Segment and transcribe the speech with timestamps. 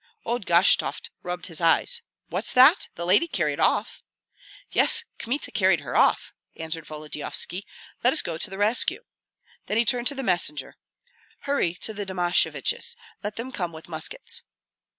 [0.25, 2.01] Old Gashtovt rubbed his eyes.
[2.29, 2.87] "What's that?
[2.95, 4.01] The lady carried off?"
[4.71, 7.67] "Yes; Kmita carried her off," answered Volodyovski.
[8.03, 9.03] "Let us go to the rescue!"
[9.67, 10.75] Then he turned to the messenger:
[11.41, 14.41] "Hurry to the Domasheviches; let them come with muskets."